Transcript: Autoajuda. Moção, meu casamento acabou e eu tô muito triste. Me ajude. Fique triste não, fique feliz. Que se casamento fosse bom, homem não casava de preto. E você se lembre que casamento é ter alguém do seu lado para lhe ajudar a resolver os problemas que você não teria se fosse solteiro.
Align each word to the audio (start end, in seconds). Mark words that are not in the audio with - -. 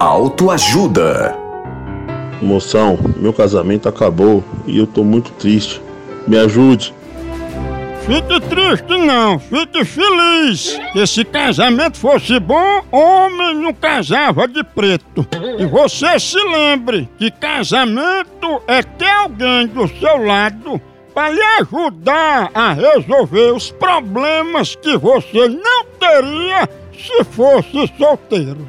Autoajuda. 0.00 1.36
Moção, 2.42 2.98
meu 3.16 3.32
casamento 3.32 3.88
acabou 3.88 4.42
e 4.66 4.76
eu 4.76 4.86
tô 4.86 5.04
muito 5.04 5.30
triste. 5.32 5.80
Me 6.26 6.36
ajude. 6.36 6.92
Fique 8.04 8.40
triste 8.40 8.98
não, 9.06 9.38
fique 9.38 9.84
feliz. 9.84 10.78
Que 10.92 11.06
se 11.06 11.24
casamento 11.24 11.96
fosse 11.96 12.40
bom, 12.40 12.82
homem 12.90 13.54
não 13.54 13.72
casava 13.72 14.48
de 14.48 14.64
preto. 14.64 15.26
E 15.58 15.64
você 15.64 16.18
se 16.18 16.38
lembre 16.38 17.08
que 17.16 17.30
casamento 17.30 18.60
é 18.66 18.82
ter 18.82 19.10
alguém 19.10 19.68
do 19.68 19.86
seu 19.88 20.26
lado 20.26 20.80
para 21.14 21.30
lhe 21.30 21.42
ajudar 21.60 22.50
a 22.52 22.72
resolver 22.72 23.52
os 23.52 23.70
problemas 23.70 24.74
que 24.74 24.98
você 24.98 25.48
não 25.48 25.84
teria 25.98 26.68
se 26.92 27.24
fosse 27.24 27.90
solteiro. 27.96 28.68